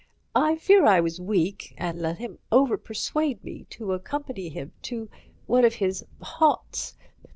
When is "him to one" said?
4.49-5.63